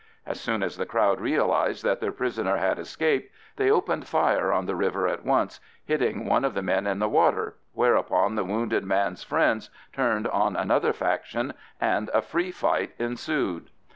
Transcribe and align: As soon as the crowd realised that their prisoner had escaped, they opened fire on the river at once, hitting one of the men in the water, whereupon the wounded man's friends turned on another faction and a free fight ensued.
As 0.25 0.41
soon 0.41 0.63
as 0.63 0.77
the 0.77 0.87
crowd 0.87 1.21
realised 1.21 1.83
that 1.83 1.99
their 1.99 2.11
prisoner 2.11 2.57
had 2.57 2.79
escaped, 2.79 3.31
they 3.57 3.69
opened 3.69 4.07
fire 4.07 4.51
on 4.51 4.65
the 4.65 4.73
river 4.75 5.07
at 5.07 5.23
once, 5.23 5.59
hitting 5.85 6.25
one 6.25 6.43
of 6.43 6.55
the 6.55 6.63
men 6.63 6.87
in 6.87 6.97
the 6.97 7.07
water, 7.07 7.55
whereupon 7.73 8.33
the 8.33 8.43
wounded 8.43 8.83
man's 8.83 9.21
friends 9.23 9.69
turned 9.93 10.27
on 10.27 10.55
another 10.55 10.91
faction 10.91 11.53
and 11.79 12.09
a 12.15 12.23
free 12.23 12.49
fight 12.49 12.95
ensued. 12.97 13.69